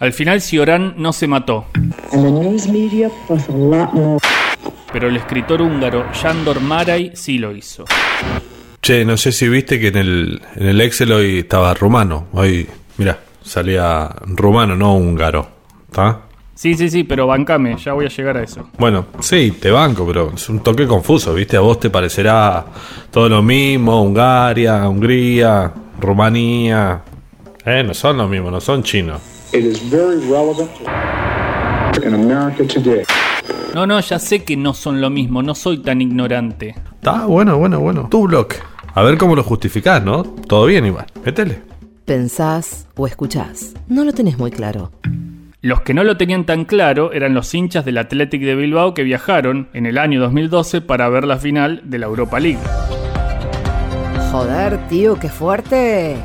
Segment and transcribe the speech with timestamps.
[0.00, 1.66] Al final Cioran no se mató.
[4.92, 7.84] Pero el escritor húngaro Sándor Márai sí lo hizo.
[8.80, 12.28] Che, no sé si viste que en el, en el Excel hoy estaba rumano.
[12.32, 12.66] Hoy,
[12.96, 15.46] mira, salía rumano, no húngaro.
[15.90, 16.22] ¿Está?
[16.54, 18.70] Sí, sí, sí, pero bancame, ya voy a llegar a eso.
[18.78, 21.58] Bueno, sí, te banco, pero es un toque confuso, ¿viste?
[21.58, 22.64] A vos te parecerá
[23.10, 25.70] todo lo mismo, Hungaria, Hungría,
[26.00, 27.02] Rumanía.
[27.66, 29.39] Eh, no son lo mismo, no son chinos.
[33.74, 36.74] No, no, ya sé que no son lo mismo, no soy tan ignorante.
[36.94, 38.08] Está bueno, bueno, bueno.
[38.10, 38.48] Tu blog.
[38.94, 40.22] A ver cómo lo justificás, ¿no?
[40.22, 41.06] Todo bien igual.
[41.24, 41.62] Métele.
[42.04, 43.74] Pensás o escuchás.
[43.88, 44.90] No lo tenés muy claro.
[45.62, 49.04] Los que no lo tenían tan claro eran los hinchas del Athletic de Bilbao que
[49.04, 52.58] viajaron en el año 2012 para ver la final de la Europa League.
[54.32, 56.16] Joder, tío, qué fuerte.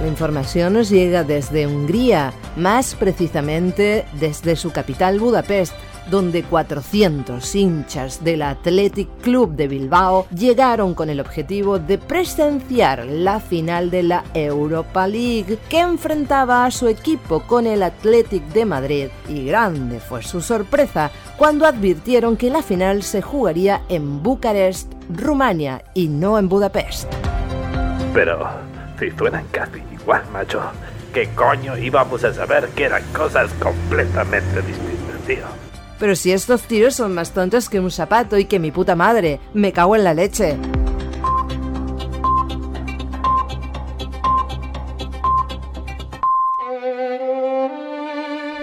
[0.00, 5.74] La información nos llega desde Hungría, más precisamente desde su capital Budapest,
[6.08, 13.40] donde 400 hinchas del Athletic Club de Bilbao llegaron con el objetivo de presenciar la
[13.40, 19.08] final de la Europa League que enfrentaba a su equipo con el Athletic de Madrid
[19.28, 25.82] y grande fue su sorpresa cuando advirtieron que la final se jugaría en Bucarest, Rumania
[25.92, 27.12] y no en Budapest.
[28.14, 28.48] Pero
[28.98, 30.62] si suenan casi igual, macho,
[31.12, 35.44] ¿qué coño íbamos a saber que eran cosas completamente distintas, tío?
[35.98, 39.38] Pero si estos tiros son más tontos que un zapato y que mi puta madre,
[39.52, 40.56] me cago en la leche.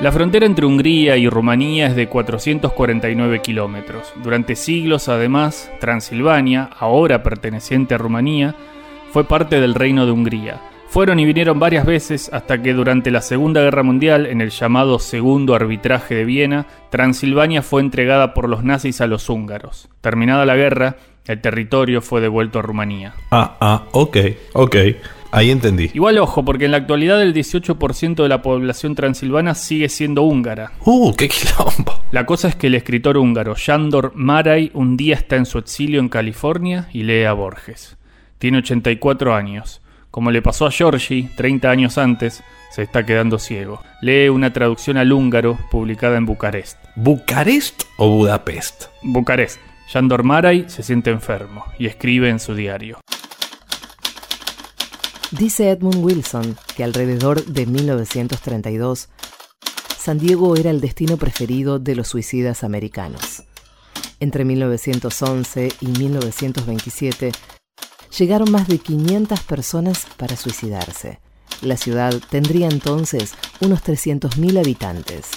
[0.02, 4.12] La frontera entre Hungría y Rumanía es de 449 kilómetros.
[4.24, 8.56] Durante siglos, además, Transilvania, ahora perteneciente a Rumanía,
[9.12, 10.75] fue parte del Reino de Hungría.
[10.96, 14.98] Fueron y vinieron varias veces hasta que durante la Segunda Guerra Mundial, en el llamado
[14.98, 19.90] Segundo Arbitraje de Viena, Transilvania fue entregada por los nazis a los húngaros.
[20.00, 23.14] Terminada la guerra, el territorio fue devuelto a Rumanía.
[23.30, 24.18] Ah, ah, ok,
[24.54, 24.76] ok.
[25.32, 25.92] Ahí entendí.
[25.94, 30.72] Igual ojo, porque en la actualidad el 18% de la población transilvana sigue siendo húngara.
[30.86, 32.06] ¡Uh, qué quilombo!
[32.12, 36.00] La cosa es que el escritor húngaro Sándor Márai un día está en su exilio
[36.00, 37.98] en California y lee a Borges.
[38.38, 39.82] Tiene 84 años.
[40.16, 43.82] Como le pasó a Giorgi 30 años antes, se está quedando ciego.
[44.00, 46.78] Lee una traducción al húngaro publicada en Bucarest.
[46.96, 48.86] ¿Bucarest o Budapest?
[49.04, 49.60] Bucarest.
[49.94, 53.02] Yandor Maray se siente enfermo y escribe en su diario.
[55.32, 59.10] Dice Edmund Wilson que alrededor de 1932,
[59.98, 63.44] San Diego era el destino preferido de los suicidas americanos.
[64.22, 67.34] Entre 1911 y 1927,
[68.18, 71.20] llegaron más de 500 personas para suicidarse.
[71.62, 75.30] La ciudad tendría entonces unos 300.000 habitantes.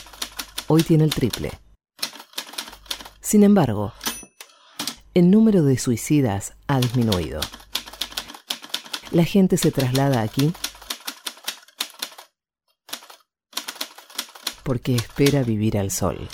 [0.66, 1.52] Hoy tiene el triple.
[3.20, 3.92] Sin embargo,
[5.14, 7.40] el número de suicidas ha disminuido.
[9.10, 10.52] La gente se traslada aquí
[14.62, 16.28] porque espera vivir al sol.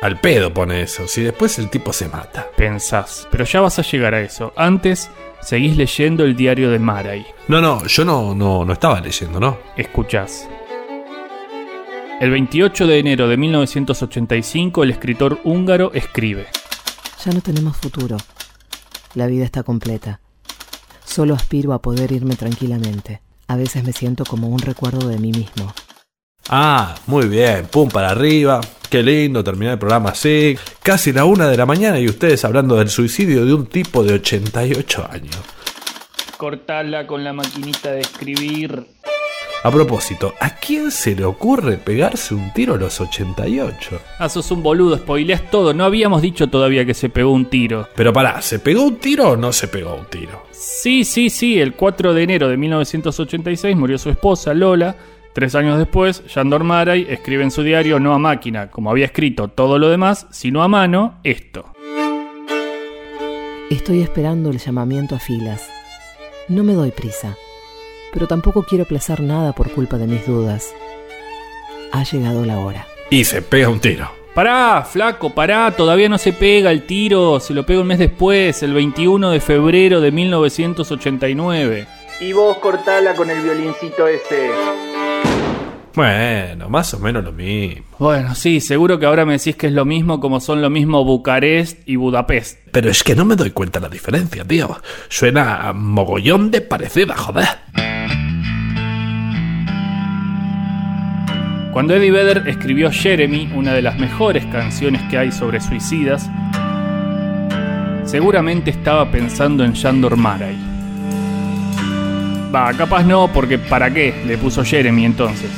[0.00, 2.48] Al pedo pone eso, si después el tipo se mata.
[2.56, 4.52] Pensás, pero ya vas a llegar a eso.
[4.54, 5.10] Antes,
[5.40, 7.26] seguís leyendo el diario de Maray.
[7.48, 9.58] No, no, yo no, no, no estaba leyendo, ¿no?
[9.76, 10.48] Escuchás.
[12.20, 16.46] El 28 de enero de 1985, el escritor húngaro escribe.
[17.24, 18.18] Ya no tenemos futuro.
[19.14, 20.20] La vida está completa.
[21.04, 23.20] Solo aspiro a poder irme tranquilamente.
[23.48, 25.74] A veces me siento como un recuerdo de mí mismo.
[26.48, 28.60] Ah, muy bien, pum para arriba.
[28.88, 30.56] Qué lindo terminar el programa así.
[30.82, 34.14] Casi la una de la mañana y ustedes hablando del suicidio de un tipo de
[34.14, 35.36] 88 años.
[36.38, 38.86] Cortala con la maquinita de escribir.
[39.62, 44.00] A propósito, ¿a quién se le ocurre pegarse un tiro a los 88?
[44.18, 45.74] Ah, sos un boludo, spoileás todo.
[45.74, 47.88] No habíamos dicho todavía que se pegó un tiro.
[47.94, 50.44] Pero pará, ¿se pegó un tiro o no se pegó un tiro?
[50.52, 51.60] Sí, sí, sí.
[51.60, 54.96] El 4 de enero de 1986 murió su esposa, Lola
[55.32, 59.48] Tres años después, Yandor Maray escribe en su diario no a máquina, como había escrito
[59.48, 61.72] todo lo demás, sino a mano, esto.
[63.70, 65.68] Estoy esperando el llamamiento a filas.
[66.48, 67.36] No me doy prisa,
[68.12, 70.74] pero tampoco quiero aplazar nada por culpa de mis dudas.
[71.92, 72.86] Ha llegado la hora.
[73.10, 74.10] Y se pega un tiro.
[74.34, 78.62] Pará, flaco, pará, todavía no se pega el tiro, se lo pega un mes después,
[78.62, 81.86] el 21 de febrero de 1989.
[82.20, 84.50] Y vos cortala con el violincito ese.
[85.98, 87.84] Bueno, más o menos lo mismo.
[87.98, 91.04] Bueno, sí, seguro que ahora me decís que es lo mismo como son lo mismo
[91.04, 92.60] Bucarest y Budapest.
[92.70, 94.80] Pero es que no me doy cuenta la diferencia, tío.
[95.08, 97.48] Suena mogollón de parecida, joder.
[101.72, 106.30] Cuando Eddie Vedder escribió Jeremy, una de las mejores canciones que hay sobre suicidas,
[108.04, 110.77] seguramente estaba pensando en Shandor Maray.
[112.54, 115.50] Va, capaz no, porque ¿para qué le puso Jeremy entonces?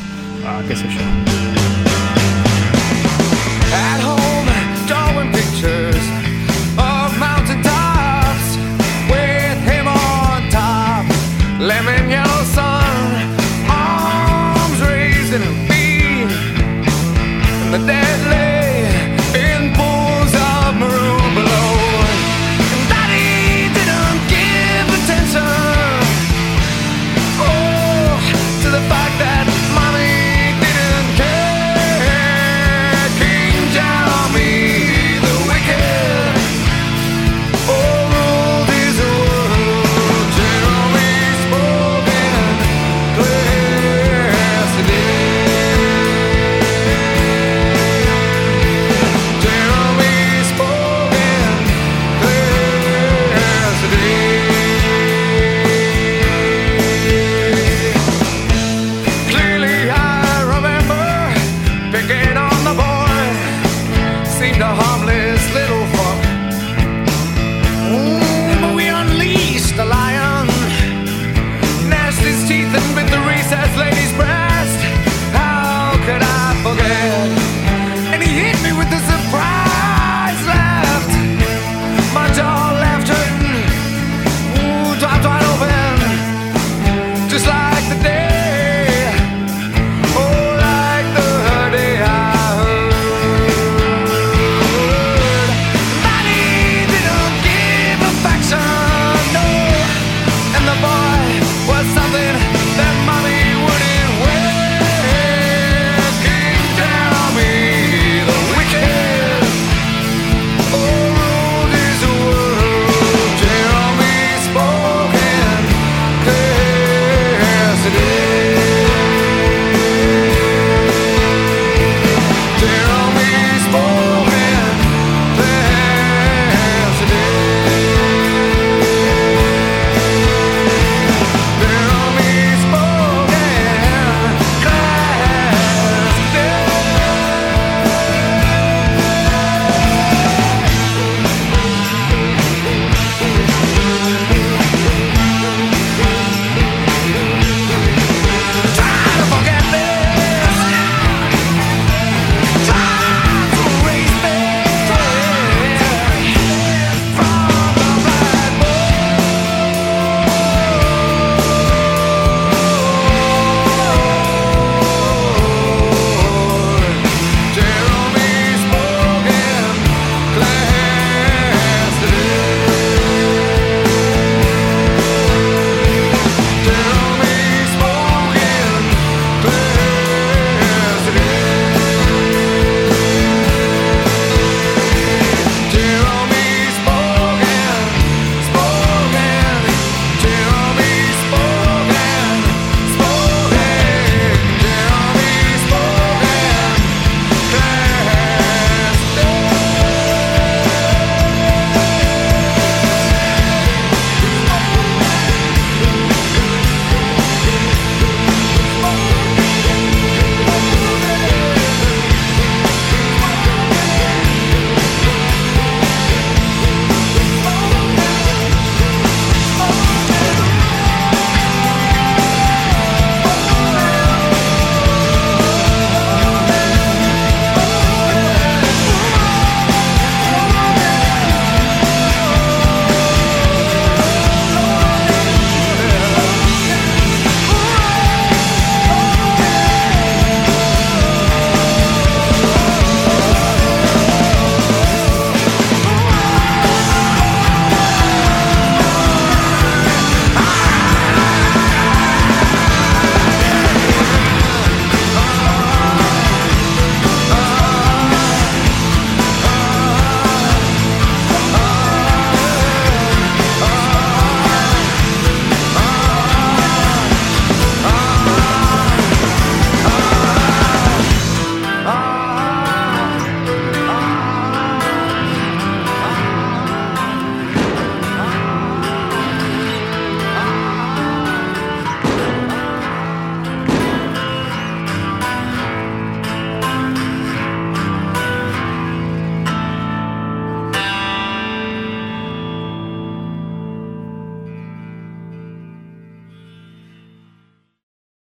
[0.44, 1.29] Ah, qué sé yo.